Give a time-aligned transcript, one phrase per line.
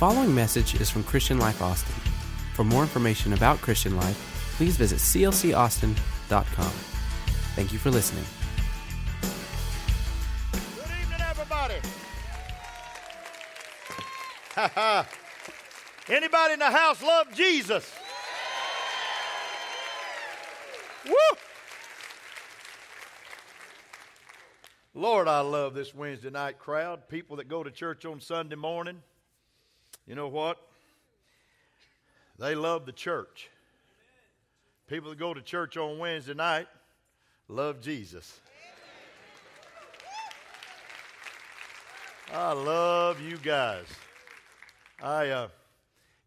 [0.00, 1.92] following message is from Christian Life Austin.
[2.54, 6.72] For more information about Christian Life, please visit clcaustin.com.
[7.54, 8.24] Thank you for listening.
[10.74, 11.74] Good evening, everybody.
[16.08, 17.94] Anybody in the house love Jesus?
[21.04, 21.12] Woo!
[24.94, 27.06] Lord, I love this Wednesday night crowd.
[27.10, 29.02] People that go to church on Sunday morning.
[30.06, 30.58] You know what?
[32.38, 33.50] They love the church.
[34.88, 36.66] People that go to church on Wednesday night
[37.48, 38.40] love Jesus.
[42.32, 43.86] I love you guys.
[45.02, 45.48] I, uh,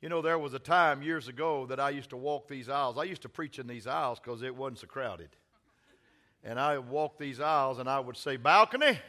[0.02, 2.98] you know, there was a time years ago that I used to walk these aisles.
[2.98, 5.30] I used to preach in these aisles because it wasn't so crowded.
[6.44, 8.99] And I would walk these aisles and I would say, Balcony,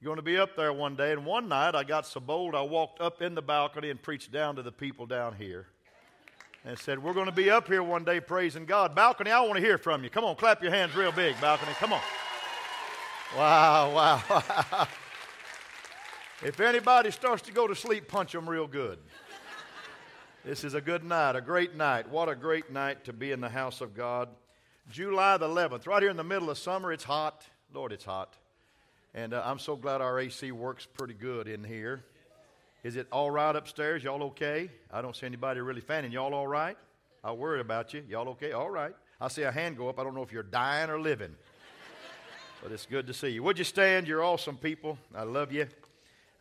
[0.00, 1.12] you're going to be up there one day.
[1.12, 4.30] And one night I got so bold, I walked up in the balcony and preached
[4.30, 5.66] down to the people down here
[6.64, 8.94] and said, We're going to be up here one day praising God.
[8.94, 10.10] Balcony, I want to hear from you.
[10.10, 11.72] Come on, clap your hands real big, balcony.
[11.74, 12.00] Come on.
[13.36, 14.88] Wow, wow, wow.
[16.44, 18.98] If anybody starts to go to sleep, punch them real good.
[20.44, 22.08] This is a good night, a great night.
[22.08, 24.28] What a great night to be in the house of God.
[24.90, 26.92] July the 11th, right here in the middle of summer.
[26.92, 27.44] It's hot.
[27.74, 28.36] Lord, it's hot.
[29.18, 32.04] And uh, I'm so glad our AC works pretty good in here.
[32.84, 34.04] Is it all right upstairs?
[34.04, 34.70] Y'all okay?
[34.92, 36.12] I don't see anybody really fanning.
[36.12, 36.78] Y'all all right?
[37.24, 38.04] I worry about you.
[38.08, 38.52] Y'all okay?
[38.52, 38.94] All right.
[39.20, 39.98] I see a hand go up.
[39.98, 41.34] I don't know if you're dying or living.
[42.62, 43.42] But it's good to see you.
[43.44, 44.06] Would you stand?
[44.08, 44.98] You're awesome people.
[45.14, 45.66] I love you.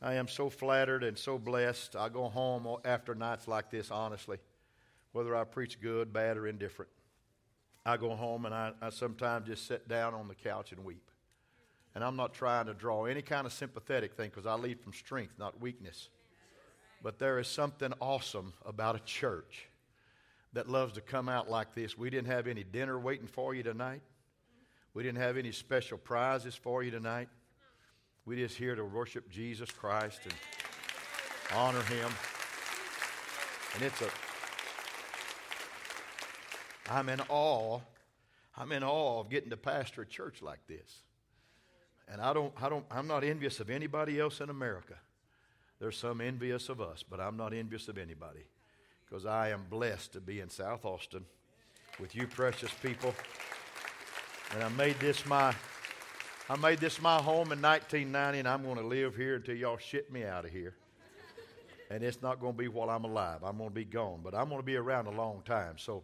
[0.02, 1.96] I am so flattered and so blessed.
[1.96, 4.38] I go home after nights like this, honestly,
[5.14, 6.90] whether I preach good, bad, or indifferent.
[7.86, 11.08] I go home and I, I sometimes just sit down on the couch and weep.
[11.98, 14.94] And I'm not trying to draw any kind of sympathetic thing because I lead from
[14.94, 16.10] strength, not weakness.
[17.02, 19.68] But there is something awesome about a church
[20.54, 21.98] that loves to come out like this.
[21.98, 24.04] We didn't have any dinner waiting for you tonight.
[24.94, 27.30] We didn't have any special prizes for you tonight.
[28.28, 30.36] We just here to worship Jesus Christ and
[31.56, 32.12] honor Him.
[33.74, 34.10] And it's a,
[36.92, 37.80] I'm in awe.
[38.56, 41.02] I'm in awe of getting to pastor a church like this.
[42.10, 44.96] And I don't, I don't, I'm not envious of anybody else in America.
[45.80, 48.46] There's some envious of us, but I'm not envious of anybody
[49.06, 51.26] because I am blessed to be in South Austin
[52.00, 53.14] with you precious people.
[54.54, 55.54] And I made this my
[56.50, 59.78] I made this my home in 1990, and I'm going to live here until y'all
[59.78, 60.76] ship me out of here.
[61.92, 63.44] And it's not going to be while I'm alive.
[63.44, 65.78] I'm going to be gone, but I'm going to be around a long time.
[65.78, 66.04] So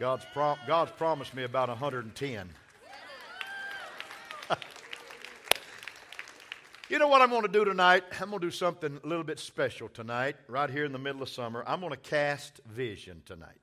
[0.00, 2.48] God's, prom- God's promised me about 110.
[6.90, 8.02] You know what I'm going to do tonight?
[8.18, 11.22] I'm going to do something a little bit special tonight, right here in the middle
[11.22, 11.62] of summer.
[11.66, 13.60] I'm going to cast vision tonight.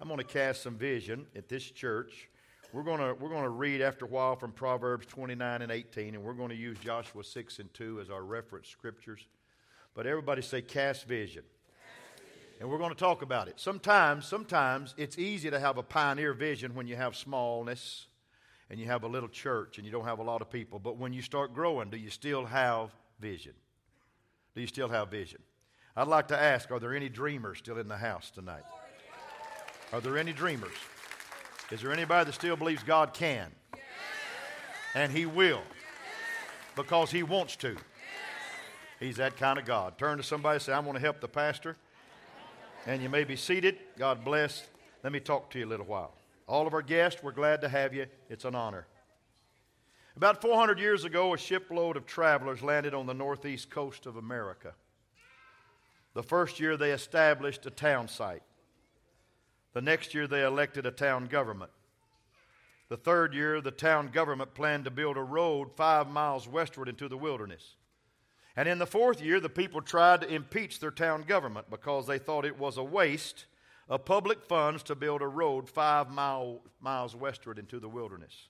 [0.00, 2.28] I'm going to cast some vision at this church.
[2.72, 6.14] We're going to, we're going to read after a while from Proverbs 29 and 18,
[6.14, 9.24] and we're going to use Joshua 6 and 2 as our reference scriptures.
[9.94, 11.44] But everybody say, cast vision.
[12.58, 13.60] And we're going to talk about it.
[13.60, 18.06] Sometimes, sometimes it's easy to have a pioneer vision when you have smallness
[18.70, 20.78] and you have a little church and you don't have a lot of people.
[20.78, 22.90] But when you start growing, do you still have
[23.20, 23.52] vision?
[24.54, 25.40] Do you still have vision?
[25.96, 28.64] I'd like to ask are there any dreamers still in the house tonight?
[29.92, 30.74] Are there any dreamers?
[31.70, 33.50] Is there anybody that still believes God can?
[34.94, 35.62] And He will.
[36.74, 37.76] Because He wants to.
[39.00, 39.98] He's that kind of God.
[39.98, 41.76] Turn to somebody and say, I want to help the pastor.
[42.86, 43.78] And you may be seated.
[43.98, 44.66] God bless.
[45.02, 46.14] Let me talk to you a little while.
[46.48, 48.06] All of our guests, we're glad to have you.
[48.28, 48.86] It's an honor.
[50.16, 54.72] About 400 years ago, a shipload of travelers landed on the northeast coast of America.
[56.14, 58.42] The first year, they established a town site.
[59.74, 61.70] The next year, they elected a town government.
[62.88, 67.08] The third year, the town government planned to build a road five miles westward into
[67.08, 67.74] the wilderness.
[68.56, 72.18] And in the fourth year, the people tried to impeach their town government because they
[72.18, 73.44] thought it was a waste
[73.88, 78.48] of public funds to build a road five mile, miles westward into the wilderness.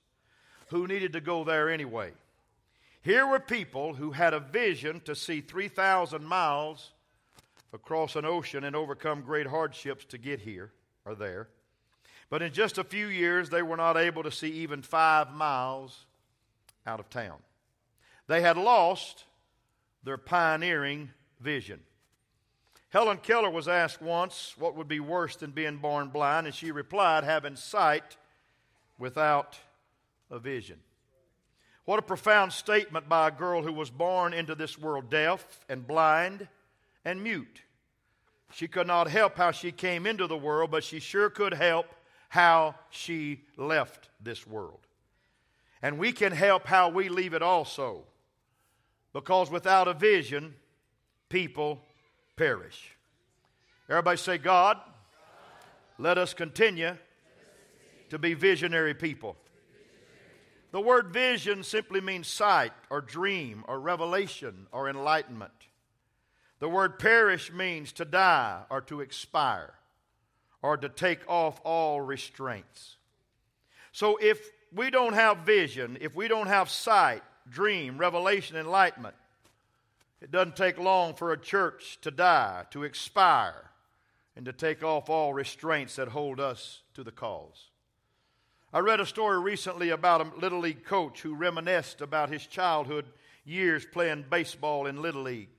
[0.69, 2.13] Who needed to go there anyway?
[3.03, 6.93] Here were people who had a vision to see 3,000 miles
[7.73, 10.73] across an ocean and overcome great hardships to get here
[11.05, 11.49] or there.
[12.29, 16.07] But in just a few years, they were not able to see even five miles
[16.87, 17.39] out of town.
[18.27, 19.25] They had lost
[20.03, 21.11] their pioneering
[21.41, 21.81] vision.
[22.97, 26.71] Helen Keller was asked once what would be worse than being born blind, and she
[26.71, 28.17] replied, having sight
[28.99, 29.59] without
[30.31, 30.79] a vision.
[31.85, 35.87] What a profound statement by a girl who was born into this world deaf and
[35.87, 36.49] blind
[37.05, 37.61] and mute.
[38.55, 41.95] She could not help how she came into the world, but she sure could help
[42.31, 44.87] how she left this world.
[45.83, 48.05] And we can help how we leave it also.
[49.13, 50.55] Because without a vision,
[51.29, 51.83] people
[52.37, 52.97] perish.
[53.89, 54.79] Everybody say, God,
[55.99, 56.97] let us continue
[58.11, 59.37] to be visionary people.
[60.73, 65.53] The word vision simply means sight or dream or revelation or enlightenment.
[66.59, 69.75] The word perish means to die or to expire
[70.63, 72.97] or to take off all restraints.
[73.93, 79.15] So if we don't have vision, if we don't have sight, dream, revelation, enlightenment,
[80.21, 83.71] it doesn't take long for a church to die, to expire,
[84.35, 87.71] and to take off all restraints that hold us to the cause.
[88.73, 93.07] I read a story recently about a Little League coach who reminisced about his childhood
[93.45, 95.51] years playing baseball in Little League.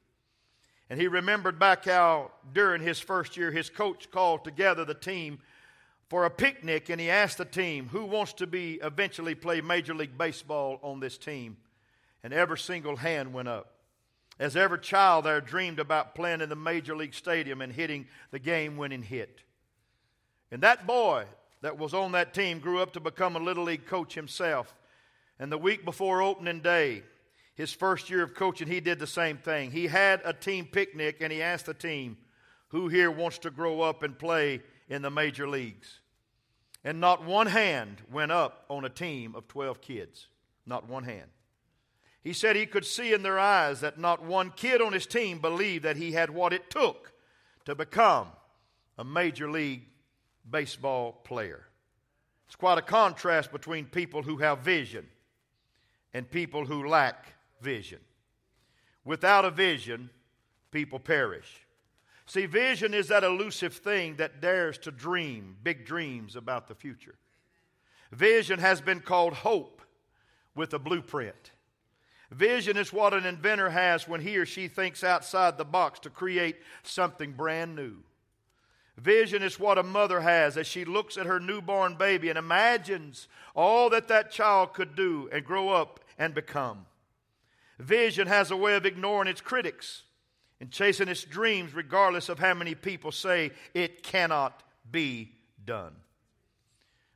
[0.89, 5.39] And he remembered back how during his first year, his coach called together the team
[6.09, 9.93] for a picnic and he asked the team who wants to be eventually play Major
[9.93, 11.57] League Baseball on this team.
[12.23, 13.76] And every single hand went up.
[14.39, 18.39] As every child there dreamed about playing in the Major League Stadium and hitting the
[18.39, 19.41] game winning hit.
[20.51, 21.25] And that boy
[21.61, 24.75] that was on that team grew up to become a Little League coach himself.
[25.39, 27.03] And the week before opening day,
[27.55, 29.71] his first year of coaching, he did the same thing.
[29.71, 32.17] He had a team picnic and he asked the team,
[32.69, 35.99] Who here wants to grow up and play in the major leagues?
[36.83, 40.27] And not one hand went up on a team of 12 kids.
[40.65, 41.29] Not one hand.
[42.27, 45.39] He said he could see in their eyes that not one kid on his team
[45.39, 47.13] believed that he had what it took
[47.63, 48.27] to become
[48.97, 49.85] a major league
[50.51, 51.67] baseball player.
[52.45, 55.07] It's quite a contrast between people who have vision
[56.13, 57.27] and people who lack
[57.61, 58.01] vision.
[59.05, 60.09] Without a vision,
[60.69, 61.65] people perish.
[62.25, 67.15] See, vision is that elusive thing that dares to dream big dreams about the future.
[68.11, 69.81] Vision has been called hope
[70.55, 71.51] with a blueprint.
[72.31, 76.09] Vision is what an inventor has when he or she thinks outside the box to
[76.09, 77.97] create something brand new.
[78.97, 83.27] Vision is what a mother has as she looks at her newborn baby and imagines
[83.55, 86.85] all that that child could do and grow up and become.
[87.79, 90.03] Vision has a way of ignoring its critics
[90.59, 95.31] and chasing its dreams, regardless of how many people say it cannot be
[95.63, 95.95] done.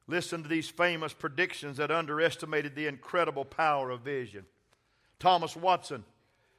[0.07, 4.45] Listen to these famous predictions that underestimated the incredible power of vision.
[5.21, 6.03] Thomas Watson,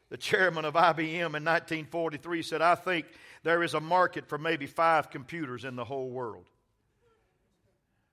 [0.08, 3.06] the chairman of IBM in 1943, said, I think
[3.42, 6.44] there is a market for maybe five computers in the whole world.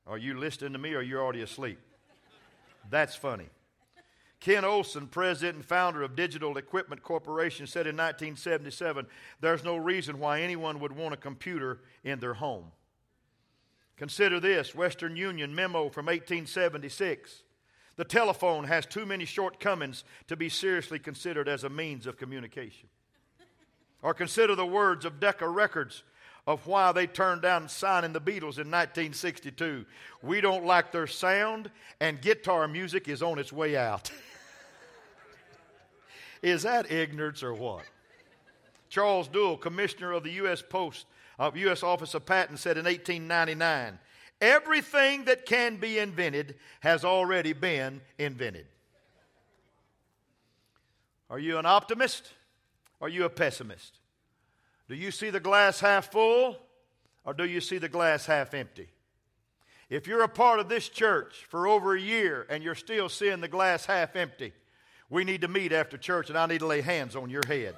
[0.08, 1.78] Are you listening to me or you already asleep?
[2.90, 3.46] That's funny.
[4.40, 9.06] Ken Olsen, president and founder of Digital Equipment Corporation, said in 1977
[9.42, 12.72] there's no reason why anyone would want a computer in their home.
[13.98, 17.44] Consider this Western Union memo from 1876.
[18.00, 22.88] The telephone has too many shortcomings to be seriously considered as a means of communication.
[24.02, 26.04] Or consider the words of Decca Records
[26.48, 29.86] of why they turned down signing the Beatles in 1962.
[30.24, 31.70] We don't like their sound,
[32.00, 34.10] and guitar music is on its way out.
[36.42, 37.84] Is that ignorance or what?
[38.88, 40.62] Charles Duell, commissioner of the U.S.
[40.62, 41.06] Post,
[41.38, 41.84] of U.S.
[41.84, 44.00] Office of Patent, said in 1899
[44.42, 48.66] everything that can be invented has already been invented.
[51.30, 52.32] Are you an optimist?
[53.02, 54.00] Are you a pessimist?
[54.88, 56.58] Do you see the glass half full
[57.24, 58.90] or do you see the glass half empty?
[59.90, 63.42] If you're a part of this church for over a year and you're still seeing
[63.42, 64.54] the glass half empty,
[65.10, 67.76] we need to meet after church and I need to lay hands on your head.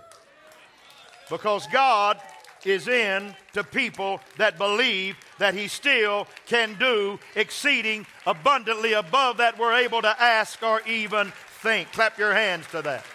[1.30, 2.20] Because God
[2.66, 9.58] is in to people that believe that He still can do exceeding abundantly above that
[9.58, 11.92] we're able to ask or even think.
[11.92, 13.06] Clap your hands to that.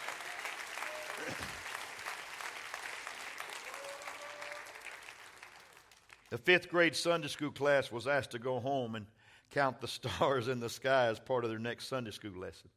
[6.30, 9.06] The fifth grade Sunday school class was asked to go home and
[9.52, 12.68] count the stars in the sky as part of their next Sunday school lesson.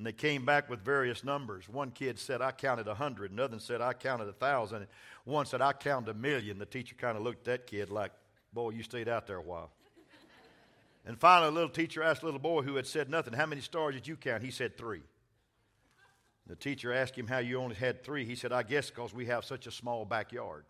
[0.00, 1.68] And they came back with various numbers.
[1.68, 3.32] One kid said, I counted a hundred.
[3.32, 4.86] Another said, I counted a thousand.
[5.24, 6.58] One said, I counted a million.
[6.58, 8.10] The teacher kind of looked at that kid like,
[8.54, 9.70] Boy, you stayed out there a while.
[11.04, 13.60] and finally, a little teacher asked a little boy who had said nothing, How many
[13.60, 14.42] stars did you count?
[14.42, 15.02] He said, Three.
[16.46, 18.24] The teacher asked him how you only had three.
[18.24, 20.64] He said, I guess because we have such a small backyard.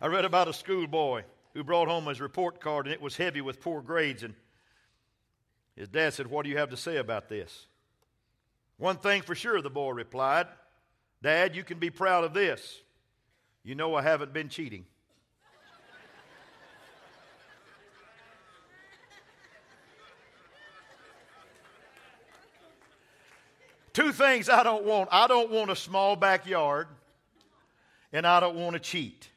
[0.00, 3.42] I read about a schoolboy who brought home his report card and it was heavy
[3.42, 4.24] with poor grades.
[4.24, 4.34] And
[5.76, 7.66] his dad said, What do you have to say about this?
[8.76, 10.46] One thing for sure, the boy replied
[11.22, 12.80] Dad, you can be proud of this.
[13.62, 14.84] You know I haven't been cheating.
[23.94, 26.88] Two things I don't want I don't want a small backyard,
[28.12, 29.30] and I don't want to cheat.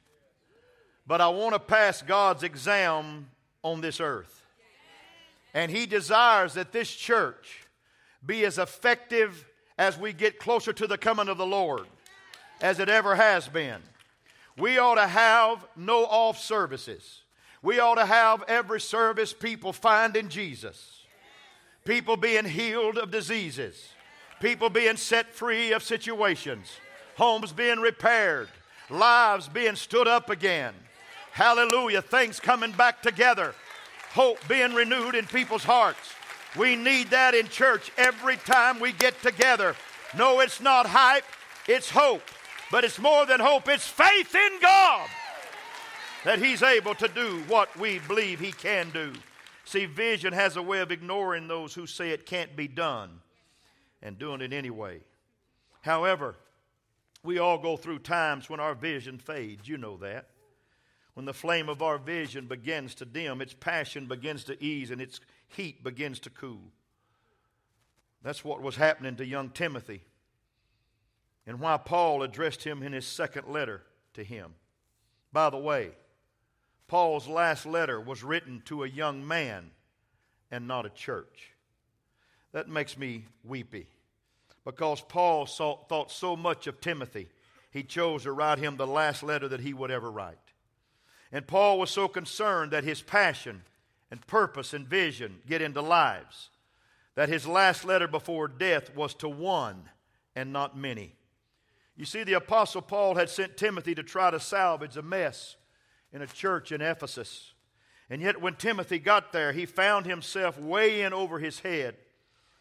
[1.06, 3.30] But I want to pass God's exam
[3.64, 4.37] on this earth.
[5.58, 7.66] And He desires that this church
[8.24, 9.44] be as effective
[9.76, 11.88] as we get closer to the coming of the Lord
[12.62, 13.82] as it ever has been.
[14.56, 17.22] We ought to have no off services.
[17.64, 21.02] We ought to have every service people finding Jesus,
[21.86, 23.90] people being healed of diseases,
[24.40, 26.68] people being set free of situations,
[27.18, 28.50] homes being repaired,
[28.92, 30.76] lives being stood up again.
[31.32, 32.04] Hallelujah.
[32.04, 33.56] Things coming back together,
[34.10, 36.14] hope being renewed in people's hearts.
[36.58, 39.76] We need that in church every time we get together.
[40.16, 41.26] No, it's not hype,
[41.68, 42.24] it's hope.
[42.72, 45.08] But it's more than hope, it's faith in God
[46.26, 49.14] that He's able to do what we believe He can do.
[49.64, 53.22] See, vision has a way of ignoring those who say it can't be done
[54.02, 55.02] and doing it anyway.
[55.82, 56.36] However,
[57.24, 59.68] we all go through times when our vision fades.
[59.68, 60.28] You know that.
[61.18, 65.02] When the flame of our vision begins to dim, its passion begins to ease, and
[65.02, 66.72] its heat begins to cool.
[68.22, 70.04] That's what was happening to young Timothy,
[71.48, 73.82] and why Paul addressed him in his second letter
[74.14, 74.54] to him.
[75.34, 75.94] By the way,
[76.88, 79.72] Paul's last letter was written to a young man
[80.52, 81.52] and not a church.
[82.52, 83.88] That makes me weepy
[84.64, 87.30] because Paul saw, thought so much of Timothy,
[87.72, 90.38] he chose to write him the last letter that he would ever write.
[91.32, 93.64] And Paul was so concerned that his passion
[94.10, 96.50] and purpose and vision get into lives
[97.18, 99.90] that his last letter before death was to one
[100.36, 101.16] and not many.
[101.96, 105.56] You see, the Apostle Paul had sent Timothy to try to salvage a mess
[106.14, 107.54] in a church in Ephesus.
[108.08, 111.96] And yet, when Timothy got there, he found himself way in over his head.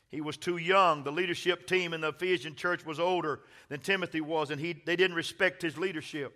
[0.09, 1.05] He was too young.
[1.05, 4.97] The leadership team in the Ephesian church was older than Timothy was, and he, they
[4.97, 6.35] didn't respect his leadership.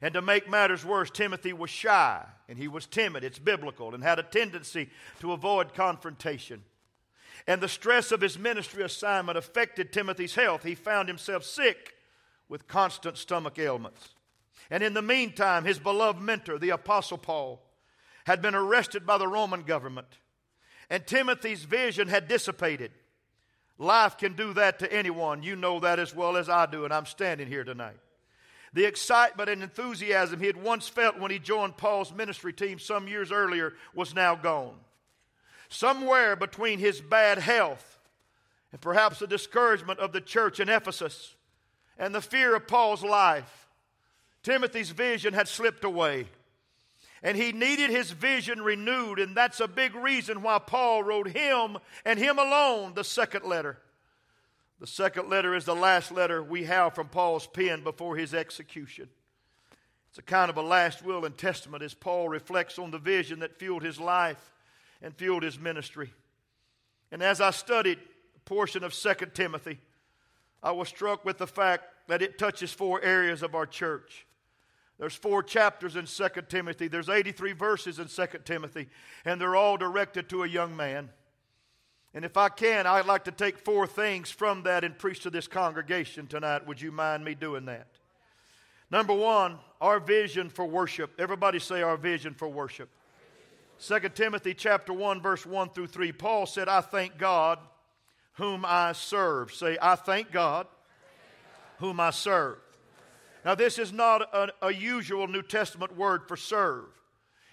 [0.00, 3.24] And to make matters worse, Timothy was shy and he was timid.
[3.24, 4.90] It's biblical and had a tendency
[5.20, 6.62] to avoid confrontation.
[7.46, 10.62] And the stress of his ministry assignment affected Timothy's health.
[10.62, 11.94] He found himself sick
[12.48, 14.14] with constant stomach ailments.
[14.70, 17.62] And in the meantime, his beloved mentor, the Apostle Paul,
[18.24, 20.18] had been arrested by the Roman government.
[20.90, 22.92] And Timothy's vision had dissipated.
[23.78, 25.42] Life can do that to anyone.
[25.42, 27.98] You know that as well as I do, and I'm standing here tonight.
[28.72, 33.08] The excitement and enthusiasm he had once felt when he joined Paul's ministry team some
[33.08, 34.76] years earlier was now gone.
[35.68, 37.98] Somewhere between his bad health
[38.72, 41.34] and perhaps the discouragement of the church in Ephesus
[41.98, 43.68] and the fear of Paul's life,
[44.42, 46.26] Timothy's vision had slipped away.
[47.22, 51.78] And he needed his vision renewed, and that's a big reason why Paul wrote him
[52.04, 53.78] and him alone the second letter.
[54.80, 59.08] The second letter is the last letter we have from Paul's pen before his execution.
[60.10, 63.40] It's a kind of a last will and testament as Paul reflects on the vision
[63.40, 64.52] that fueled his life
[65.02, 66.12] and fueled his ministry.
[67.10, 67.98] And as I studied
[68.36, 69.78] a portion of 2 Timothy,
[70.62, 74.26] I was struck with the fact that it touches four areas of our church.
[74.98, 76.88] There's four chapters in 2 Timothy.
[76.88, 78.88] There's 83 verses in 2 Timothy,
[79.24, 81.10] and they're all directed to a young man.
[82.14, 85.30] And if I can, I'd like to take four things from that and preach to
[85.30, 86.66] this congregation tonight.
[86.66, 87.86] Would you mind me doing that?
[88.90, 91.12] Number one, our vision for worship.
[91.18, 92.88] Everybody say our vision for worship.
[93.80, 96.12] 2 Timothy chapter 1, verse 1 through 3.
[96.12, 97.58] Paul said, I thank God
[98.34, 99.52] whom I serve.
[99.52, 100.66] Say, I thank God
[101.78, 102.58] whom I serve.
[103.44, 106.86] Now, this is not a, a usual New Testament word for serve.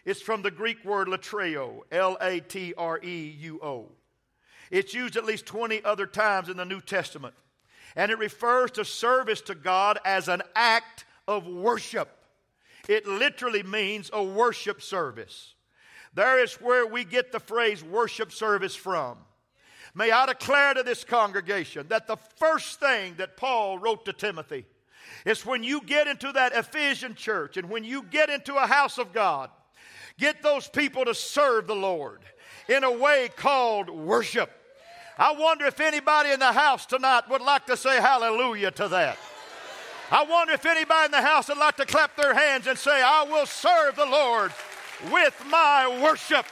[0.03, 3.88] It's from the Greek word latreuo, L A T R E U O.
[4.72, 7.34] It's used at least 20 other times in the New Testament.
[7.95, 12.10] And it refers to service to God as an act of worship.
[12.88, 15.53] It literally means a worship service.
[16.13, 19.17] There is where we get the phrase worship service from.
[19.93, 24.65] May I declare to this congregation that the first thing that Paul wrote to Timothy
[25.25, 28.98] is when you get into that Ephesian church and when you get into a house
[28.98, 29.50] of God,
[30.19, 32.22] get those people to serve the Lord
[32.67, 34.51] in a way called worship.
[35.17, 39.17] I wonder if anybody in the house tonight would like to say hallelujah to that.
[40.12, 43.01] I wonder if anybody in the house would like to clap their hands and say,
[43.03, 44.51] I will serve the Lord
[45.12, 46.45] with my worship.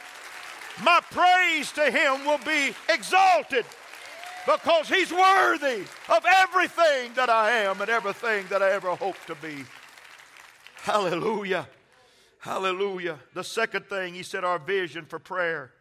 [0.82, 3.64] My praise to Him will be exalted.
[4.44, 9.34] because He's worthy of everything that I am and everything that I ever hope to
[9.36, 9.64] be.
[10.76, 11.68] Hallelujah.
[12.40, 13.18] Hallelujah.
[13.34, 15.73] The second thing, he said, our vision for prayer.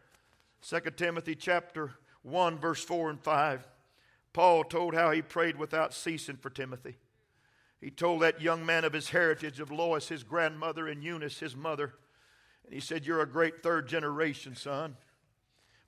[0.67, 1.91] 2 Timothy chapter
[2.21, 3.67] 1, verse 4 and 5.
[4.31, 6.95] Paul told how he prayed without ceasing for Timothy.
[7.81, 11.53] He told that young man of his heritage of Lois, his grandmother, and Eunice, his
[11.53, 11.95] mother.
[12.63, 14.95] And he said, You're a great third generation, son.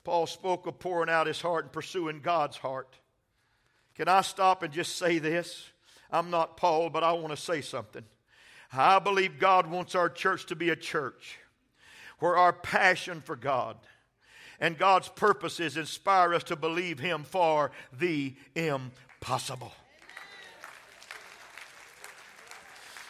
[0.03, 2.97] Paul spoke of pouring out his heart and pursuing God's heart.
[3.95, 5.69] Can I stop and just say this?
[6.11, 8.03] I'm not Paul, but I want to say something.
[8.73, 11.39] I believe God wants our church to be a church
[12.19, 13.77] where our passion for God
[14.59, 19.73] and God's purposes inspire us to believe Him for the impossible.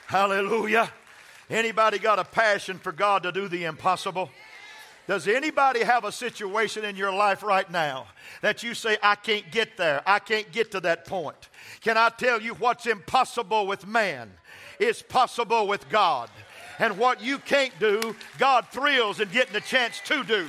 [0.07, 0.91] Hallelujah.
[1.49, 4.29] Anybody got a passion for God to do the impossible?
[5.07, 8.07] Does anybody have a situation in your life right now
[8.41, 10.01] that you say, I can't get there?
[10.05, 11.49] I can't get to that point.
[11.81, 14.31] Can I tell you what's impossible with man
[14.79, 16.29] is possible with God?
[16.79, 20.47] And what you can't do, God thrills in getting the chance to do.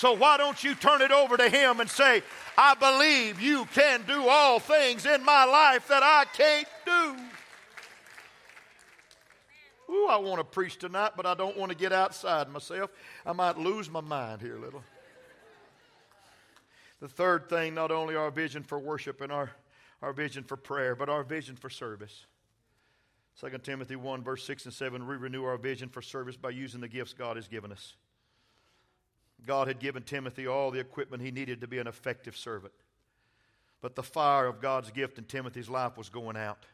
[0.00, 2.22] So why don't you turn it over to Him and say,
[2.56, 7.16] I believe you can do all things in my life that I can't do.
[9.92, 12.90] Ooh, I want to preach tonight, but I don't want to get outside myself.
[13.26, 14.82] I might lose my mind here a little.
[17.00, 19.50] The third thing, not only our vision for worship and our,
[20.00, 22.24] our vision for prayer, but our vision for service.
[23.38, 26.80] 2 Timothy 1, verse 6 and 7, we renew our vision for service by using
[26.80, 27.96] the gifts God has given us.
[29.46, 32.74] God had given Timothy all the equipment he needed to be an effective servant.
[33.80, 36.66] But the fire of God's gift in Timothy's life was going out.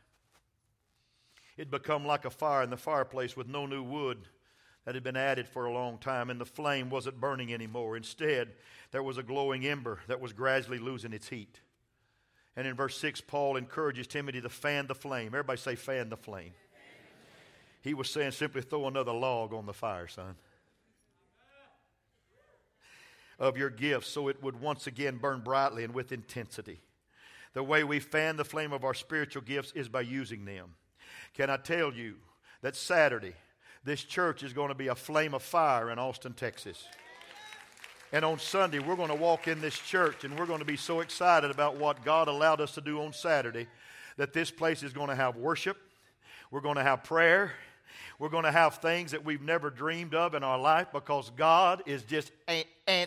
[1.56, 4.18] It'd become like a fire in the fireplace with no new wood
[4.84, 7.96] that had been added for a long time, and the flame wasn't burning anymore.
[7.96, 8.52] Instead,
[8.92, 11.60] there was a glowing ember that was gradually losing its heat.
[12.56, 15.28] And in verse 6, Paul encourages Timothy to fan the flame.
[15.28, 16.52] Everybody say, fan the flame.
[17.82, 20.36] He was saying, simply throw another log on the fire, son,
[23.38, 26.80] of your gifts so it would once again burn brightly and with intensity.
[27.54, 30.74] The way we fan the flame of our spiritual gifts is by using them.
[31.34, 32.16] Can I tell you
[32.62, 33.34] that Saturday,
[33.84, 36.86] this church is going to be a flame of fire in Austin, Texas?
[38.12, 40.76] And on Sunday, we're going to walk in this church and we're going to be
[40.76, 43.66] so excited about what God allowed us to do on Saturday
[44.16, 45.76] that this place is going to have worship,
[46.50, 47.52] we're going to have prayer,
[48.18, 51.82] we're going to have things that we've never dreamed of in our life because God
[51.86, 52.32] is just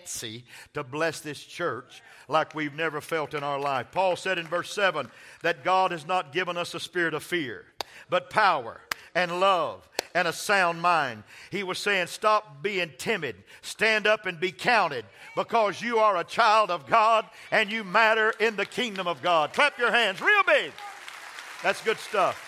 [0.09, 0.43] antsy
[0.73, 3.87] to bless this church like we've never felt in our life.
[3.91, 5.09] Paul said in verse 7
[5.41, 7.65] that God has not given us a spirit of fear
[8.09, 8.81] but power
[9.15, 11.23] and love and a sound mind.
[11.51, 13.35] He was saying, Stop being timid.
[13.61, 18.33] Stand up and be counted because you are a child of God and you matter
[18.39, 19.53] in the kingdom of God.
[19.53, 20.71] Clap your hands real big.
[21.61, 22.45] That's good stuff.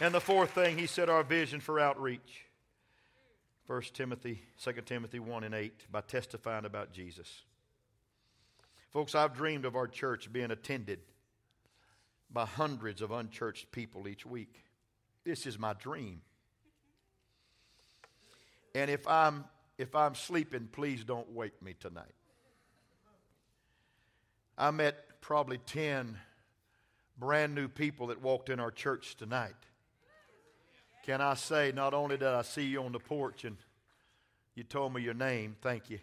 [0.00, 2.44] And the fourth thing, he said, our vision for outreach.
[3.66, 7.44] 1 Timothy, 2 Timothy 1 and 8, by testifying about Jesus.
[8.90, 11.00] Folks, I've dreamed of our church being attended
[12.30, 14.64] by hundreds of unchurched people each week.
[15.24, 16.20] This is my dream.
[18.74, 19.44] And if I'm
[19.78, 22.14] if I'm sleeping, please don't wake me tonight.
[24.56, 26.16] I met probably 10
[27.18, 29.56] brand new people that walked in our church tonight.
[31.04, 33.58] Can I say, not only did I see you on the porch and
[34.54, 35.98] you told me your name, thank you.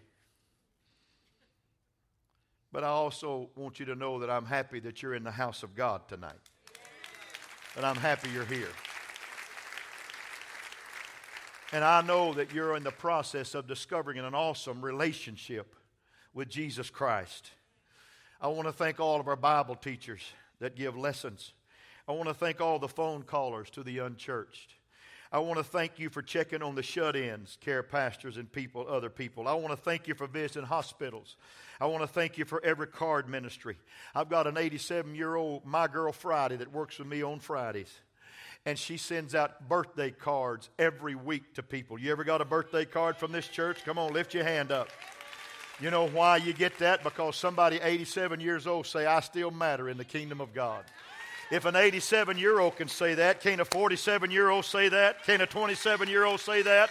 [2.71, 5.63] But I also want you to know that I'm happy that you're in the house
[5.63, 6.33] of God tonight.
[7.75, 8.69] And I'm happy you're here.
[11.73, 15.75] And I know that you're in the process of discovering an awesome relationship
[16.31, 17.49] with Jesus Christ.
[18.39, 20.21] I want to thank all of our Bible teachers
[20.59, 21.53] that give lessons.
[22.07, 24.75] I want to thank all the phone callers to the unchurched.
[25.33, 28.85] I want to thank you for checking on the shut ins, care pastors, and people,
[28.89, 29.47] other people.
[29.47, 31.37] I want to thank you for visiting hospitals.
[31.79, 33.77] I want to thank you for every card ministry.
[34.13, 37.91] I've got an 87 year old, my girl Friday, that works with me on Fridays.
[38.65, 41.97] And she sends out birthday cards every week to people.
[41.97, 43.85] You ever got a birthday card from this church?
[43.85, 44.89] Come on, lift your hand up.
[45.79, 47.03] You know why you get that?
[47.03, 50.83] Because somebody 87 years old say, I still matter in the kingdom of God.
[51.51, 55.23] If an 87 year old can say that, can a 47 year old say that?
[55.25, 56.89] Can a 27 year old say that?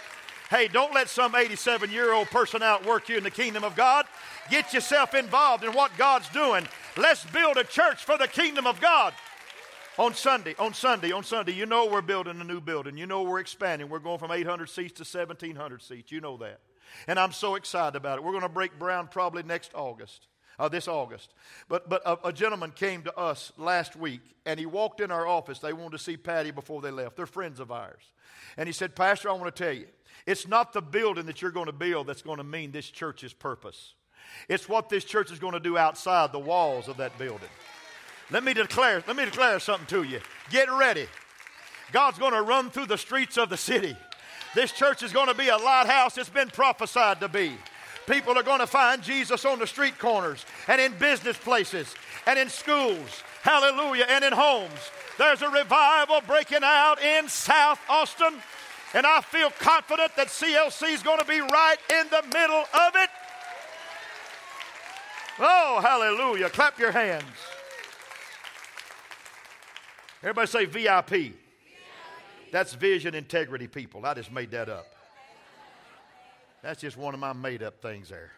[0.51, 4.05] Hey, don't let some 87 year old person outwork you in the kingdom of God.
[4.51, 6.67] Get yourself involved in what God's doing.
[6.95, 9.13] Let's build a church for the kingdom of God.
[9.97, 12.97] On Sunday, on Sunday, on Sunday, you know we're building a new building.
[12.97, 13.89] You know we're expanding.
[13.89, 16.11] We're going from 800 seats to 1,700 seats.
[16.11, 16.59] You know that.
[17.07, 18.23] And I'm so excited about it.
[18.23, 20.27] We're going to break ground probably next August.
[20.61, 21.33] Uh, this August.
[21.69, 25.25] But, but a, a, gentleman came to us last week and he walked in our
[25.25, 25.57] office.
[25.57, 27.15] They wanted to see Patty before they left.
[27.15, 28.03] They're friends of ours.
[28.57, 29.87] And he said, Pastor, I want to tell you,
[30.27, 33.33] it's not the building that you're going to build that's going to mean this church's
[33.33, 33.95] purpose.
[34.47, 37.49] It's what this church is going to do outside the walls of that building.
[38.29, 40.19] Let me declare, let me declare something to you.
[40.51, 41.07] Get ready.
[41.91, 43.97] God's going to run through the streets of the city.
[44.53, 47.53] This church is going to be a lighthouse it's been prophesied to be.
[48.11, 51.95] People are going to find Jesus on the street corners and in business places
[52.27, 53.23] and in schools.
[53.41, 54.05] Hallelujah.
[54.09, 54.91] And in homes.
[55.17, 58.33] There's a revival breaking out in South Austin.
[58.93, 62.95] And I feel confident that CLC is going to be right in the middle of
[62.95, 63.09] it.
[65.39, 66.49] Oh, hallelujah.
[66.49, 67.23] Clap your hands.
[70.21, 71.09] Everybody say VIP.
[71.09, 71.33] VIP.
[72.51, 74.05] That's vision integrity people.
[74.05, 74.85] I just made that up.
[76.61, 78.31] That's just one of my made up things there.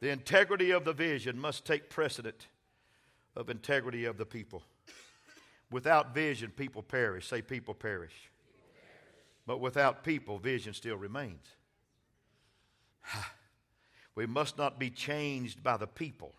[0.00, 2.46] The integrity of the vision must take precedent
[3.36, 4.62] of integrity of the people.
[5.70, 7.26] Without vision, people perish.
[7.26, 8.30] Say, people perish.
[9.46, 11.46] But without people, vision still remains.
[14.16, 16.34] We must not be changed by the people.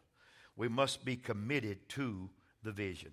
[0.55, 2.29] We must be committed to
[2.63, 3.11] the vision.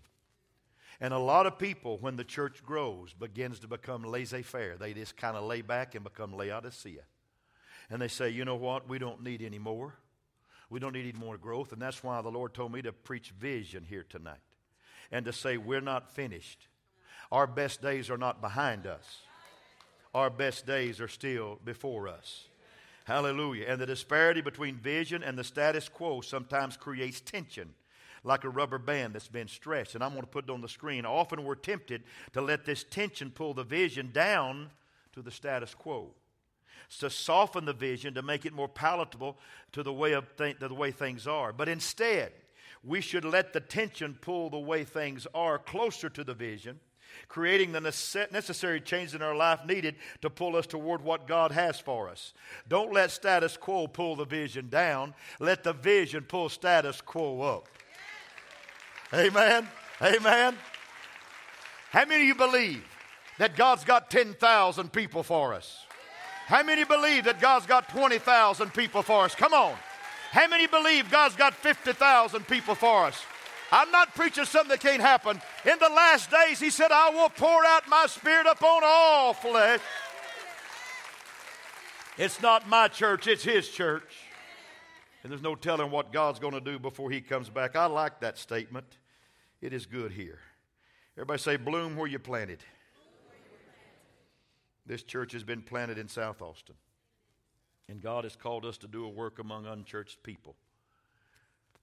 [1.01, 4.77] And a lot of people, when the church grows, begins to become laissez-faire.
[4.77, 7.03] They just kind of lay back and become Laodicea.
[7.93, 8.89] And they say, you know what?
[8.89, 9.95] We don't need any more.
[10.71, 11.73] We don't need any more growth.
[11.73, 14.41] And that's why the Lord told me to preach vision here tonight
[15.13, 16.69] and to say, we're not finished.
[17.31, 19.19] Our best days are not behind us,
[20.15, 22.49] our best days are still before us.
[23.05, 23.67] Hallelujah.
[23.69, 27.75] And the disparity between vision and the status quo sometimes creates tension
[28.25, 29.97] like a rubber band that's been stretched.
[29.97, 31.05] And I'm going to put it on the screen.
[31.05, 34.71] Often we're tempted to let this tension pull the vision down
[35.13, 36.13] to the status quo.
[37.01, 39.39] To soften the vision, to make it more palatable
[39.73, 41.53] to the way, of th- to the way things are.
[41.53, 42.33] But instead,
[42.85, 46.81] we should let the tension pull the way things are closer to the vision
[47.29, 51.79] creating the necessary change in our life needed to pull us toward what God has
[51.79, 52.33] for us.
[52.69, 57.69] Don't let status quo pull the vision down, let the vision pull status quo up.
[59.15, 59.69] Amen.
[60.01, 60.57] Amen.
[61.91, 62.85] How many of you believe
[63.39, 65.87] that God's got 10,000 people for us?
[66.53, 69.35] How many believe that God's got 20,000 people for us?
[69.35, 69.75] Come on.
[70.33, 73.25] How many believe God's got 50,000 people for us?
[73.71, 75.41] I'm not preaching something that can't happen.
[75.65, 79.81] In the last days, he said, I will pour out my spirit upon all flesh.
[82.19, 84.13] It's not my church, it's his church.
[85.23, 87.77] And there's no telling what God's going to do before he comes back.
[87.77, 88.99] I like that statement.
[89.63, 90.41] It is good here.
[91.17, 92.59] Everybody say, bloom where you planted.
[94.87, 96.75] This church has been planted in South Austin.
[97.89, 100.57] And God has called us to do a work among unchurched people.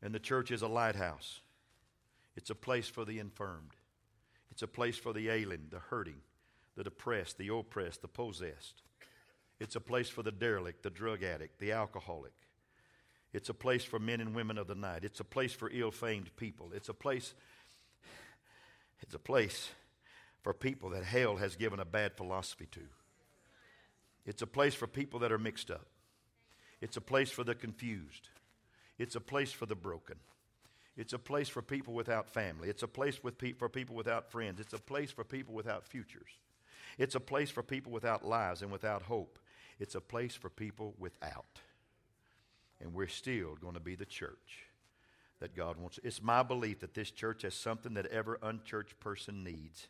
[0.02, 1.42] And the church is a lighthouse.
[2.36, 3.76] It's a place for the infirmed.
[4.52, 6.22] It's a place for the ailing, the hurting,
[6.76, 8.82] the depressed, the oppressed, the possessed.
[9.60, 12.34] It's a place for the derelict, the drug addict, the alcoholic.
[13.34, 15.04] It's a place for men and women of the night.
[15.04, 16.72] It's a place for ill-famed people.
[16.74, 17.34] It's a place
[19.02, 19.70] it's a place
[20.42, 22.82] for people that hell has given a bad philosophy to.
[24.26, 25.88] It's a place for people that are mixed up.
[26.82, 28.30] It's a place for the confused.
[28.98, 30.18] It's a place for the broken.
[30.96, 32.70] It's a place for people without family.
[32.70, 34.60] It's a place with pe- for people without friends.
[34.60, 36.30] It's a place for people without futures.
[36.98, 39.40] It's a place for people without lives and without hope.
[39.80, 41.62] It's a place for people without.
[42.82, 44.66] And we're still going to be the church
[45.40, 46.00] that God wants.
[46.04, 49.88] It's my belief that this church has something that every unchurched person needs.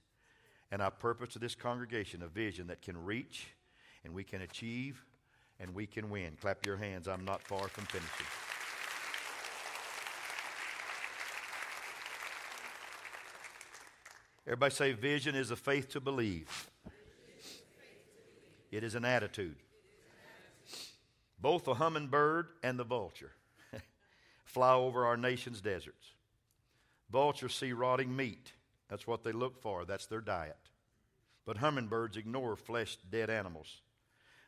[0.71, 3.47] And I purpose to this congregation a vision that can reach
[4.03, 5.03] and we can achieve
[5.59, 6.37] and we can win.
[6.39, 7.07] Clap your hands.
[7.07, 8.25] I'm not far from finishing.
[14.45, 16.69] Everybody say, vision is a faith to believe.
[18.71, 19.57] It is an attitude.
[21.39, 23.31] Both the hummingbird and the vulture
[24.45, 26.13] fly over our nation's deserts.
[27.11, 28.51] Vultures see rotting meat.
[28.89, 30.57] That's what they look for, that's their diet.
[31.45, 33.81] But hummingbirds ignore flesh dead animals.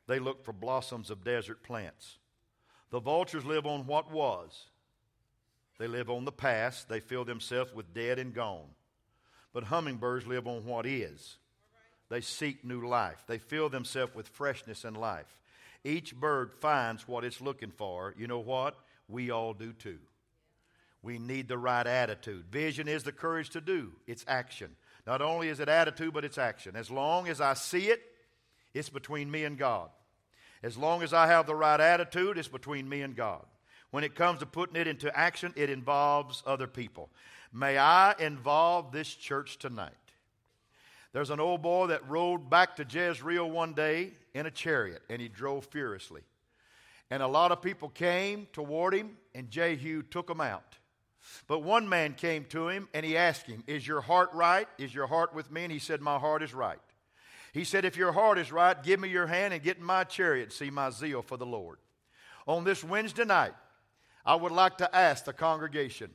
[0.07, 2.17] They look for blossoms of desert plants.
[2.89, 4.65] The vultures live on what was.
[5.79, 6.89] They live on the past.
[6.89, 8.67] They fill themselves with dead and gone.
[9.53, 11.37] But hummingbirds live on what is.
[12.09, 13.23] They seek new life.
[13.25, 15.39] They fill themselves with freshness and life.
[15.83, 18.13] Each bird finds what it's looking for.
[18.17, 18.75] You know what?
[19.07, 19.99] We all do too.
[21.03, 22.45] We need the right attitude.
[22.51, 24.75] Vision is the courage to do, it's action.
[25.07, 26.75] Not only is it attitude, but it's action.
[26.75, 28.01] As long as I see it,
[28.73, 29.89] it's between me and God.
[30.63, 33.43] As long as I have the right attitude, it's between me and God.
[33.89, 37.09] When it comes to putting it into action, it involves other people.
[37.51, 39.91] May I involve this church tonight?
[41.13, 45.21] There's an old boy that rode back to Jezreel one day in a chariot, and
[45.21, 46.21] he drove furiously.
[47.09, 50.77] And a lot of people came toward him, and Jehu took them out.
[51.47, 54.67] But one man came to him, and he asked him, Is your heart right?
[54.77, 55.63] Is your heart with me?
[55.63, 56.79] And he said, My heart is right.
[57.53, 60.03] He said, If your heart is right, give me your hand and get in my
[60.03, 61.77] chariot see my zeal for the Lord.
[62.47, 63.53] On this Wednesday night,
[64.25, 66.11] I would like to ask the congregation,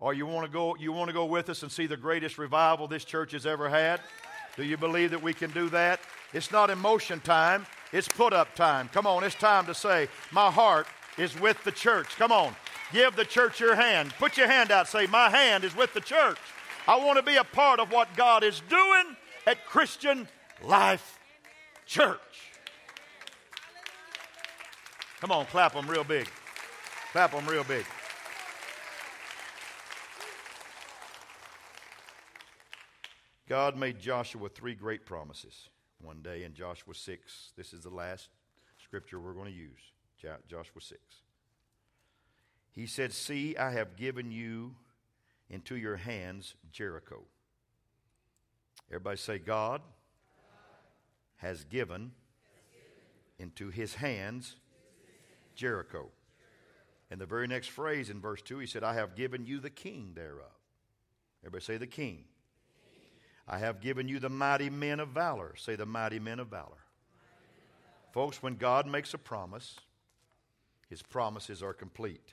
[0.00, 2.38] or you want to go, you want to go with us and see the greatest
[2.38, 4.00] revival this church has ever had?
[4.56, 6.00] Do you believe that we can do that?
[6.32, 8.88] It's not emotion time, it's put up time.
[8.88, 10.86] Come on, it's time to say, My heart
[11.16, 12.16] is with the church.
[12.16, 12.54] Come on,
[12.92, 14.12] give the church your hand.
[14.18, 16.38] Put your hand out, say, My hand is with the church.
[16.86, 19.16] I want to be a part of what God is doing
[19.46, 20.28] at Christian
[20.62, 21.18] Life
[21.86, 22.18] Church.
[25.20, 26.28] Come on, clap them real big.
[27.12, 27.86] Clap them real big.
[33.48, 35.68] God made Joshua three great promises
[36.00, 37.52] one day in Joshua 6.
[37.56, 38.28] This is the last
[38.82, 39.92] scripture we're going to use
[40.48, 41.00] Joshua 6.
[42.74, 44.74] He said, See, I have given you
[45.48, 47.22] into your hands Jericho.
[48.90, 49.80] Everybody say, God
[51.36, 52.12] has given
[53.38, 54.56] into his hands
[55.54, 56.08] Jericho.
[57.10, 59.70] And the very next phrase in verse 2, he said, I have given you the
[59.70, 60.50] king thereof.
[61.42, 62.24] Everybody say, the king.
[63.46, 65.54] I have given you the mighty men of valor.
[65.56, 66.84] Say, the mighty men of valor.
[68.12, 69.76] Folks, when God makes a promise,
[70.88, 72.32] his promises are complete.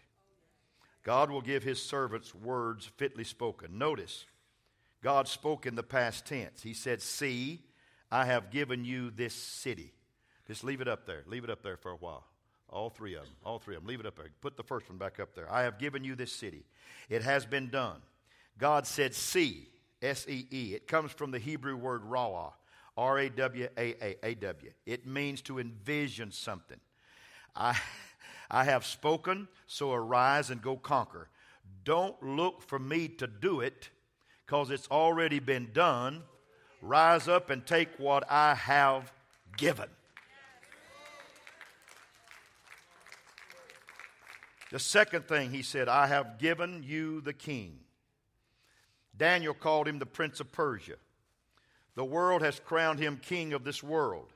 [1.04, 3.78] God will give his servants words fitly spoken.
[3.78, 4.26] Notice,
[5.04, 6.62] God spoke in the past tense.
[6.62, 7.62] He said, See,
[8.12, 9.94] I have given you this city.
[10.48, 11.24] Just leave it up there.
[11.28, 12.26] Leave it up there for a while.
[12.70, 13.34] All three of them.
[13.44, 13.90] All three of them.
[13.90, 14.28] Leave it up there.
[14.42, 15.52] Put the first one back up there.
[15.52, 16.66] I have given you this city.
[17.10, 18.02] It has been done.
[18.58, 19.68] God said, See.
[20.02, 20.74] S E E.
[20.74, 22.54] It comes from the Hebrew word rawa,
[22.98, 24.72] R A W A A W.
[24.86, 26.80] It means to envision something.
[27.56, 27.78] I,
[28.52, 31.30] I have spoken, so arise and go conquer.
[31.86, 33.90] Don't look for me to do it
[34.46, 36.24] because it's already been done.
[36.82, 39.12] Rise up and take what I have
[39.58, 39.88] given.
[44.72, 47.80] The second thing he said, I have given you the king.
[49.16, 50.96] Daniel called him the Prince of Persia.
[51.96, 54.28] The world has crowned him king of this world.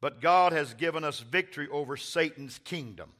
[0.00, 3.12] But God has given us victory over Satan's kingdom.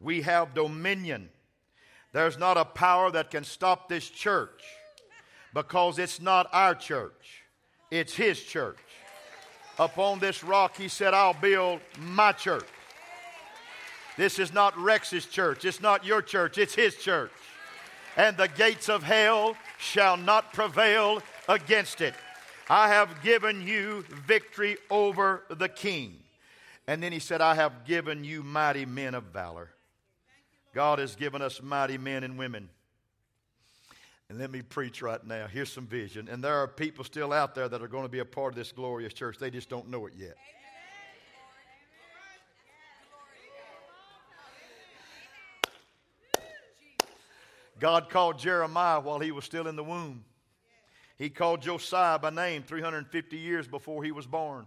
[0.00, 1.30] We have dominion.
[2.12, 4.62] There's not a power that can stop this church
[5.52, 7.42] because it's not our church,
[7.90, 8.78] it's His church.
[9.78, 12.66] Upon this rock, He said, I'll build my church.
[14.16, 17.30] This is not Rex's church, it's not your church, it's His church
[18.16, 22.14] and the gates of hell shall not prevail against it.
[22.68, 26.16] I have given you victory over the king.
[26.88, 29.70] And then he said, I have given you mighty men of valor.
[30.76, 32.68] God has given us mighty men and women.
[34.28, 35.46] And let me preach right now.
[35.46, 36.28] Here's some vision.
[36.28, 38.56] And there are people still out there that are going to be a part of
[38.56, 39.38] this glorious church.
[39.38, 40.36] They just don't know it yet.
[47.80, 50.26] God called Jeremiah while he was still in the womb.
[51.16, 54.66] He called Josiah by name 350 years before he was born.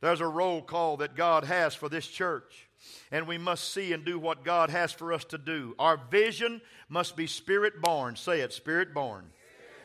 [0.00, 2.68] There's a roll call that God has for this church,
[3.10, 5.74] and we must see and do what God has for us to do.
[5.78, 8.16] Our vision must be spirit born.
[8.16, 9.26] Say it, spirit born.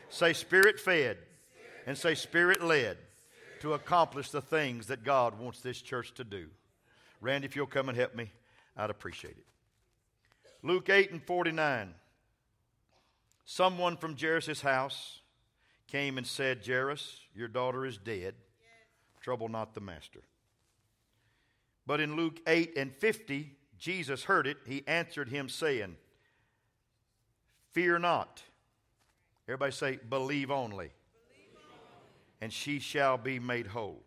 [0.08, 1.18] Say spirit fed,
[1.86, 2.96] and say spirit led
[3.60, 6.46] to accomplish the things that God wants this church to do.
[7.20, 8.30] Randy, if you'll come and help me,
[8.76, 9.46] I'd appreciate it.
[10.62, 11.94] Luke 8 and 49.
[13.44, 15.20] Someone from Jairus' house
[15.86, 18.34] came and said, Jairus, your daughter is dead.
[19.26, 20.20] Trouble not the master.
[21.84, 24.56] But in Luke 8 and 50, Jesus heard it.
[24.64, 25.96] He answered him, saying,
[27.72, 28.40] Fear not.
[29.48, 30.76] Everybody say, Believe only.
[30.76, 30.90] Believe
[31.56, 32.40] only.
[32.40, 34.00] And she shall be made whole.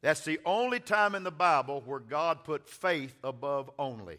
[0.00, 4.16] That's the only time in the Bible where God put faith above only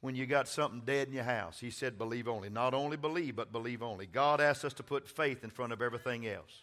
[0.00, 1.60] when you got something dead in your house.
[1.60, 2.48] He said, believe only.
[2.48, 4.06] Not only believe, but believe only.
[4.06, 6.62] God asks us to put faith in front of everything else.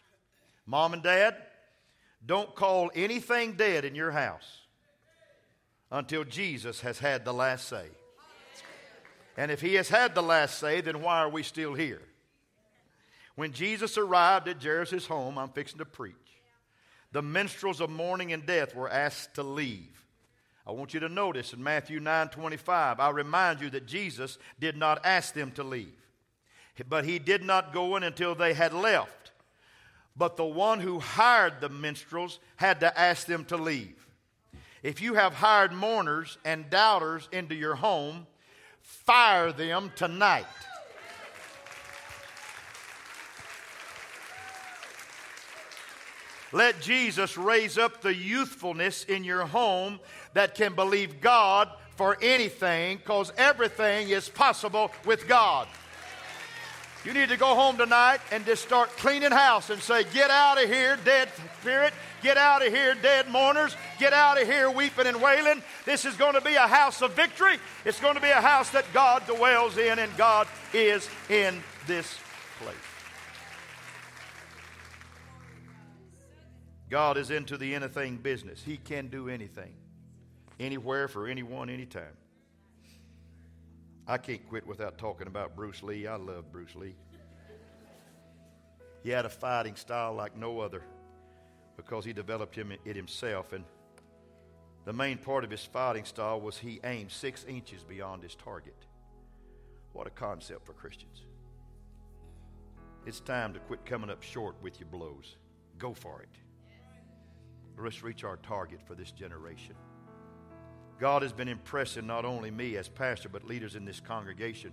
[0.66, 1.36] Mom and dad,
[2.26, 4.62] don't call anything dead in your house
[5.92, 7.88] until Jesus has had the last say.
[9.38, 12.02] And if he has had the last say, then why are we still here?
[13.36, 16.16] When Jesus arrived at Jairus' home, I'm fixing to preach.
[17.12, 20.04] the minstrels of mourning and death were asked to leave.
[20.66, 24.78] I want you to notice in Matthew 9 25, I remind you that Jesus did
[24.78, 25.94] not ask them to leave,
[26.88, 29.23] but he did not go in until they had left.
[30.16, 34.08] But the one who hired the minstrels had to ask them to leave.
[34.84, 38.28] If you have hired mourners and doubters into your home,
[38.82, 40.46] fire them tonight.
[46.52, 50.00] Let Jesus raise up the youthfulness in your home
[50.34, 55.68] that can believe God for anything because everything is possible with God.
[57.06, 60.62] You need to go home tonight and just start cleaning house and say, Get out
[60.62, 61.94] of here, dead spirit.
[62.22, 63.76] Get out of here, dead mourners.
[64.00, 65.62] Get out of here, weeping and wailing.
[65.86, 67.58] This is going to be a house of victory.
[67.84, 72.18] It's going to be a house that God dwells in, and God is in this
[72.62, 72.76] place.
[76.90, 78.64] God is into the anything business.
[78.64, 79.74] He can do anything,
[80.62, 82.16] anywhere, for anyone, anytime.
[84.08, 86.08] I can't quit without talking about Bruce Lee.
[86.08, 86.96] I love Bruce Lee.
[89.04, 90.84] He had a fighting style like no other
[91.78, 93.54] because he developed it himself.
[93.54, 93.64] And
[94.86, 98.76] the main part of his fighting style was he aimed six inches beyond his target.
[99.94, 101.24] What a concept for Christians.
[103.06, 105.38] It's time to quit coming up short with your blows.
[105.78, 106.30] Go for it.
[107.78, 109.76] Let's reach our target for this generation.
[111.04, 114.72] God has been impressing not only me as pastor, but leaders in this congregation.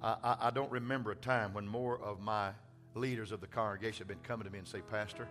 [0.00, 2.52] I, I, I, don't remember a time when more of my
[2.94, 5.26] leaders of the congregation have been coming to me and say, Pastor,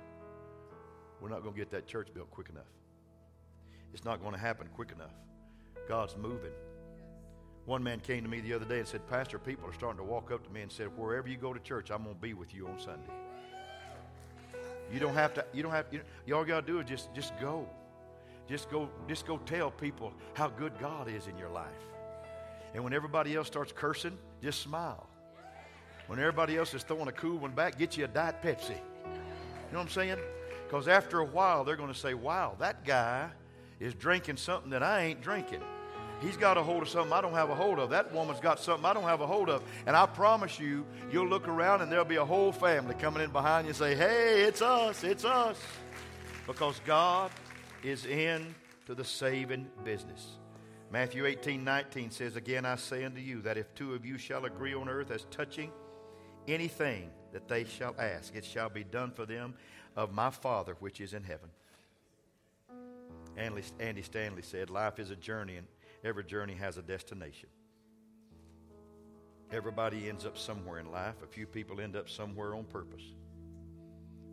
[1.21, 2.67] we're not going to get that church built quick enough.
[3.93, 5.13] It's not going to happen quick enough.
[5.87, 6.51] God's moving.
[7.63, 10.03] One man came to me the other day and said, Pastor, people are starting to
[10.03, 12.33] walk up to me and said, wherever you go to church, I'm going to be
[12.33, 13.13] with you on Sunday.
[14.91, 16.01] You don't have to, you don't have, you,
[16.35, 17.69] all got to do is just, just go.
[18.49, 21.67] Just go, just go tell people how good God is in your life.
[22.73, 25.07] And when everybody else starts cursing, just smile.
[26.07, 28.69] When everybody else is throwing a cool one back, get you a Diet Pepsi.
[28.69, 28.75] You
[29.73, 30.17] know what I'm saying?
[30.65, 33.29] Because after a while, they're going to say, wow, that guy
[33.79, 35.61] is drinking something that I ain't drinking.
[36.21, 37.91] He's got a hold of something I don't have a hold of.
[37.91, 39.63] That woman's got something I don't have a hold of.
[39.85, 43.29] And I promise you, you'll look around and there'll be a whole family coming in
[43.29, 45.57] behind you and say, Hey, it's us, it's us.
[46.45, 47.31] Because God
[47.83, 50.37] is in to the saving business.
[50.91, 54.45] Matthew 18, 19 says, Again I say unto you that if two of you shall
[54.45, 55.71] agree on earth as touching
[56.47, 59.53] anything that they shall ask, it shall be done for them
[59.95, 61.49] of my Father which is in heaven.
[63.37, 65.67] Andy Stanley said, Life is a journey, and
[66.03, 67.47] every journey has a destination.
[69.51, 71.15] Everybody ends up somewhere in life.
[71.23, 73.03] A few people end up somewhere on purpose.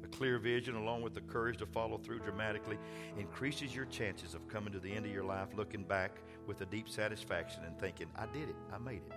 [0.06, 2.78] A clear vision, along with the courage to follow through dramatically,
[3.18, 6.12] increases your chances of coming to the end of your life looking back
[6.46, 9.12] with a deep satisfaction and thinking, I did it, I made it.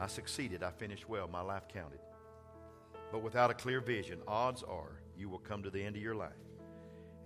[0.00, 2.00] I succeeded, I finished well, my life counted.
[3.12, 6.16] But without a clear vision, odds are you will come to the end of your
[6.16, 6.32] life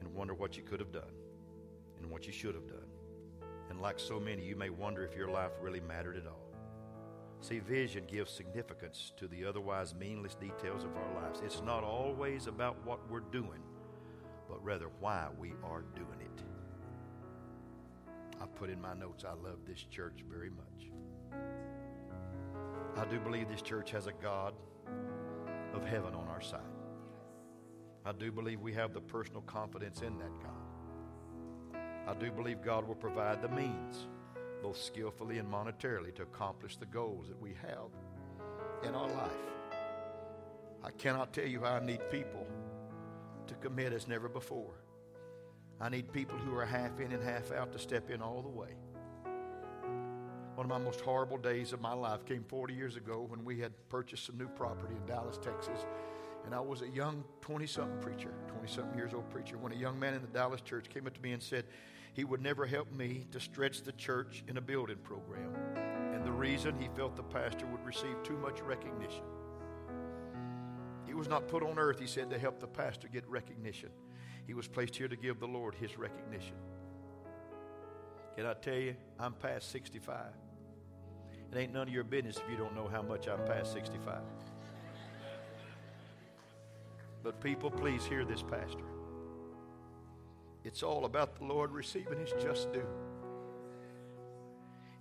[0.00, 1.14] and wonder what you could have done
[2.02, 2.90] and what you should have done.
[3.70, 6.47] And like so many, you may wonder if your life really mattered at all.
[7.40, 11.40] See, vision gives significance to the otherwise meaningless details of our lives.
[11.44, 13.62] It's not always about what we're doing,
[14.48, 16.42] but rather why we are doing it.
[18.40, 20.90] I put in my notes, I love this church very much.
[22.96, 24.54] I do believe this church has a God
[25.74, 26.60] of heaven on our side.
[28.04, 31.80] I do believe we have the personal confidence in that God.
[32.08, 34.08] I do believe God will provide the means,
[34.62, 37.90] both skillfully and monetarily, to accomplish the goals that we have
[38.82, 39.30] in our life.
[40.82, 42.46] I cannot tell you how I need people
[43.46, 44.74] to commit as never before.
[45.80, 48.48] I need people who are half in and half out to step in all the
[48.48, 48.74] way.
[50.54, 53.60] One of my most horrible days of my life came 40 years ago when we
[53.60, 55.84] had purchased some new property in Dallas, Texas
[56.48, 59.76] and I was a young 20 something preacher, 20 something years old preacher, when a
[59.76, 61.66] young man in the Dallas church came up to me and said
[62.14, 65.54] he would never help me to stretch the church in a building program.
[66.14, 69.22] And the reason he felt the pastor would receive too much recognition.
[71.06, 73.90] He was not put on earth, he said, to help the pastor get recognition.
[74.46, 76.56] He was placed here to give the Lord his recognition.
[78.36, 80.16] Can I tell you, I'm past 65.
[81.50, 84.20] It ain't none of your business if you don't know how much I'm past 65.
[87.22, 88.84] But people, please hear this, Pastor.
[90.64, 92.86] It's all about the Lord receiving his just due.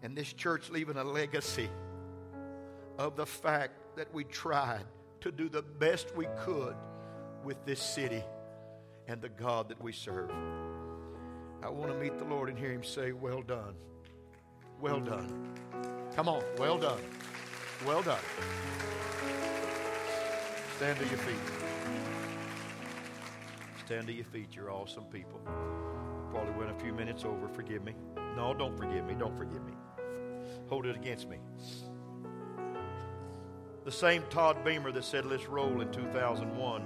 [0.04, 1.70] And this church leaving a legacy
[2.98, 4.86] of the fact that we tried
[5.22, 6.76] to do the best we could
[7.44, 8.24] with this city.
[9.08, 10.30] and the God that we serve.
[11.64, 13.74] I want to meet the Lord and hear Him say, Well done.
[14.82, 15.54] Well done.
[16.16, 17.00] Come on, well done.
[17.86, 18.20] Well done.
[20.78, 21.57] Stand to your feet.
[23.88, 24.50] Stand to your feet.
[24.54, 25.40] You're awesome people.
[26.30, 27.48] Probably went a few minutes over.
[27.48, 27.96] Forgive me.
[28.36, 29.16] No, don't forgive me.
[29.18, 29.72] Don't forgive me.
[30.68, 31.38] Hold it against me.
[33.86, 36.82] The same Todd Beamer that said, Let's roll in 2001.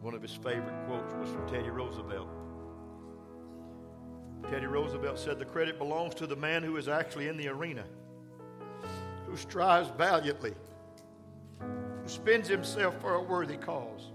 [0.00, 2.30] One of his favorite quotes was from Teddy Roosevelt.
[4.48, 7.84] Teddy Roosevelt said, The credit belongs to the man who is actually in the arena,
[9.26, 10.54] who strives valiantly,
[11.60, 14.12] who spends himself for a worthy cause,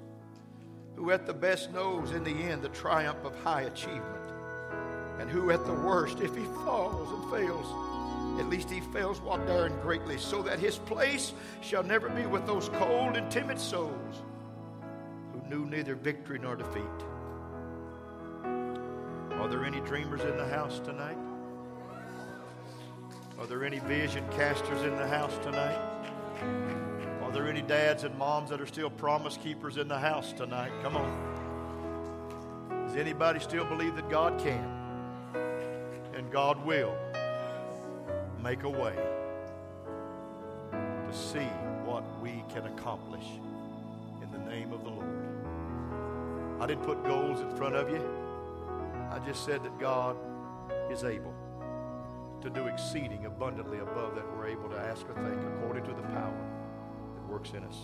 [1.01, 4.21] who at the best knows in the end the triumph of high achievement,
[5.19, 9.43] and who at the worst, if he falls and fails, at least he fails while
[9.47, 14.21] daring greatly, so that his place shall never be with those cold and timid souls
[15.33, 16.83] who knew neither victory nor defeat.
[18.43, 21.17] Are there any dreamers in the house tonight?
[23.39, 26.80] Are there any vision casters in the house tonight?
[27.31, 30.69] Are there any dads and moms that are still promise keepers in the house tonight?
[30.83, 31.09] Come on.
[32.85, 34.69] Does anybody still believe that God can
[36.13, 36.93] and God will
[38.43, 38.93] make a way
[40.73, 41.47] to see
[41.85, 43.23] what we can accomplish
[44.21, 45.07] in the name of the Lord?
[46.59, 48.05] I didn't put goals in front of you.
[49.09, 50.17] I just said that God
[50.89, 51.33] is able
[52.41, 56.01] to do exceeding abundantly above that we're able to ask or think according to the
[56.09, 56.50] power
[57.31, 57.77] works in us.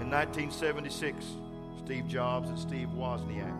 [0.00, 1.24] In 1976,
[1.84, 3.56] Steve Jobs and Steve Wozniak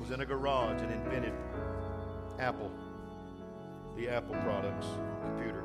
[0.00, 1.32] was in a garage and invented
[2.40, 2.72] Apple,
[3.96, 4.86] the Apple products,
[5.24, 5.62] computer.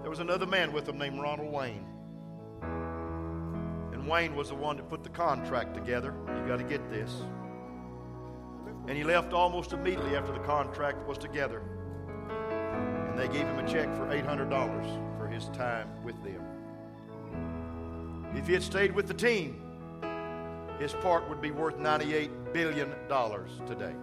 [0.00, 1.86] There was another man with them named Ronald Wayne.
[3.92, 6.14] And Wayne was the one that put the contract together.
[6.28, 7.12] You got to get this.
[8.88, 11.62] And he left almost immediately after the contract was together.
[13.10, 16.44] And they gave him a check for $800 for his time with them.
[18.34, 19.60] If he had stayed with the team,
[20.78, 22.90] his part would be worth $98 billion
[23.66, 23.94] today.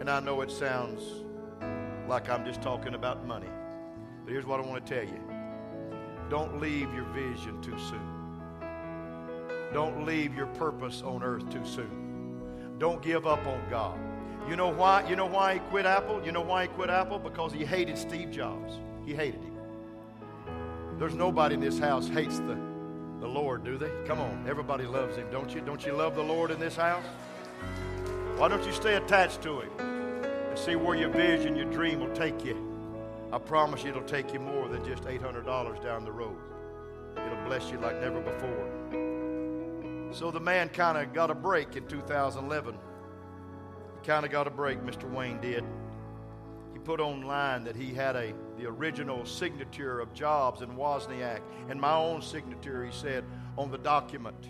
[0.00, 1.02] And I know it sounds
[2.08, 3.48] like I'm just talking about money.
[4.24, 5.20] But here's what I want to tell you
[6.28, 8.18] don't leave your vision too soon.
[9.72, 12.76] Don't leave your purpose on earth too soon.
[12.78, 13.98] Don't give up on God.
[14.48, 15.06] You know why?
[15.08, 16.24] You know why he quit Apple?
[16.24, 17.18] You know why he quit Apple?
[17.18, 18.74] Because he hated Steve Jobs.
[19.04, 19.57] He hated him.
[20.98, 22.58] There's nobody in this house hates the,
[23.20, 23.90] the Lord, do they?
[24.04, 25.60] Come on, everybody loves him, don't you?
[25.60, 27.04] Don't you love the Lord in this house?
[28.36, 32.14] Why don't you stay attached to him and see where your vision, your dream will
[32.16, 32.56] take you?
[33.32, 36.36] I promise you it'll take you more than just $800 down the road.
[37.16, 40.08] It'll bless you like never before.
[40.10, 42.74] So the man kind of got a break in 2011.
[42.74, 45.08] He kind of got a break, Mr.
[45.08, 45.62] Wayne did.
[46.72, 51.80] He put online that he had a the original signature of Jobs and Wozniak and
[51.80, 53.24] my own signature, he said,
[53.56, 54.48] on the document.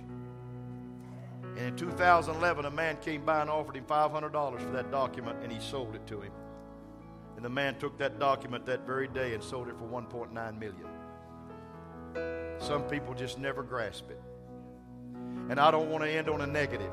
[1.57, 5.53] And in 2011, a man came by and offered him $500 for that document, and
[5.53, 6.33] he sold it to him.
[7.37, 10.89] And the man took that document that very day and sold it for 1.9 million.
[12.59, 14.21] Some people just never grasp it.
[15.49, 16.93] And I don't want to end on a negative.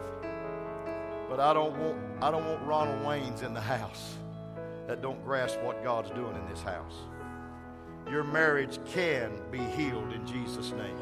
[1.29, 4.15] But I don't want I don't want Ronald Wayne's in the house
[4.87, 6.95] that don't grasp what God's doing in this house.
[8.09, 10.97] Your marriage can be healed in Jesus' name.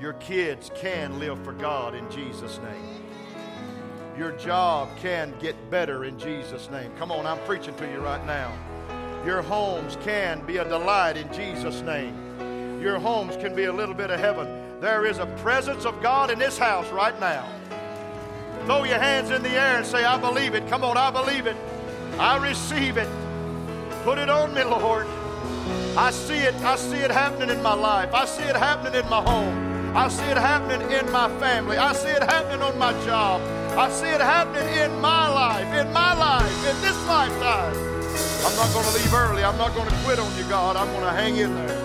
[0.00, 3.04] Your kids can live for God in Jesus' name.
[4.16, 6.90] Your job can get better in Jesus' name.
[6.98, 8.52] Come on, I'm preaching to you right now.
[9.26, 12.80] Your homes can be a delight in Jesus' name.
[12.80, 14.80] Your homes can be a little bit of heaven.
[14.80, 17.46] There is a presence of God in this house right now.
[18.64, 20.66] Throw your hands in the air and say, I believe it.
[20.68, 21.56] Come on, I believe it.
[22.20, 23.08] I receive it.
[24.04, 25.06] Put it on me, Lord.
[25.96, 26.54] I see it.
[26.56, 28.12] I see it happening in my life.
[28.12, 29.96] I see it happening in my home.
[29.96, 31.78] I see it happening in my family.
[31.78, 33.40] I see it happening on my job.
[33.78, 37.74] I see it happening in my life, in my life, in this lifetime.
[38.44, 39.42] I'm not going to leave early.
[39.42, 40.76] I'm not going to quit on you, God.
[40.76, 41.79] I'm going to hang in there.